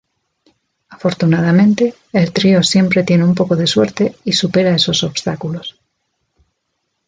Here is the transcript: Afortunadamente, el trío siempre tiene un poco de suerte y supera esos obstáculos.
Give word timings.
Afortunadamente, 0.89 1.93
el 2.11 2.33
trío 2.33 2.63
siempre 2.63 3.03
tiene 3.03 3.23
un 3.23 3.35
poco 3.35 3.55
de 3.55 3.67
suerte 3.67 4.15
y 4.23 4.31
supera 4.33 4.73
esos 4.75 5.03
obstáculos. 5.03 5.79